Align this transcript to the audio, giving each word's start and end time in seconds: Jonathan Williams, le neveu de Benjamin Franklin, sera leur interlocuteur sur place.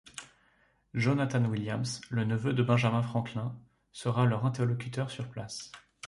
Jonathan 0.95 1.45
Williams, 1.45 2.01
le 2.09 2.23
neveu 2.23 2.53
de 2.53 2.63
Benjamin 2.63 3.03
Franklin, 3.03 3.55
sera 3.91 4.25
leur 4.25 4.47
interlocuteur 4.47 5.11
sur 5.11 5.29
place. 5.29 5.71